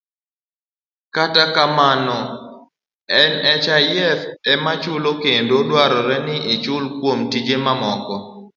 [1.15, 2.19] Kata kamano,
[3.59, 4.19] nhif
[4.53, 8.15] ema chulo kendo dwarore ni ichul kuom tije mamoko.